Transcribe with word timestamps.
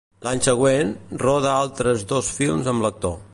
L'any 0.27 0.39
següent, 0.45 0.93
roda 1.23 1.53
altres 1.57 2.07
dos 2.13 2.33
films 2.39 2.71
amb 2.73 2.87
l'actor. 2.89 3.19